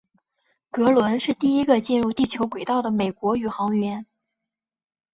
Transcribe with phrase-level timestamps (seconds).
[0.71, 4.07] 格伦是第一个进入地球轨道的美国宇航员。